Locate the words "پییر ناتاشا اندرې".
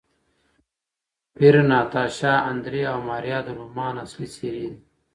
1.35-2.81